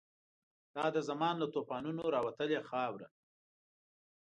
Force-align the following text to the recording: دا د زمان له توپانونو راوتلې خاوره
دا 0.75 0.85
د 0.95 0.97
زمان 1.09 1.35
له 1.39 1.47
توپانونو 1.55 2.03
راوتلې 2.15 2.59
خاوره 2.69 3.07